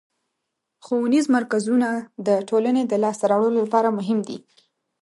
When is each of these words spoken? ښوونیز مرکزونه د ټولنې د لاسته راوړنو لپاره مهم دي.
ښوونیز 0.85 1.25
مرکزونه 1.35 1.87
د 2.27 2.29
ټولنې 2.49 2.81
د 2.87 2.93
لاسته 3.03 3.25
راوړنو 3.31 3.57
لپاره 3.65 3.95
مهم 3.97 4.19
دي. 4.27 4.37